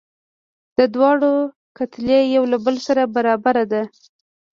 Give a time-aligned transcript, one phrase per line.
[0.77, 1.33] د دواړو
[1.77, 3.83] کتلې یو له بل سره برابره ده.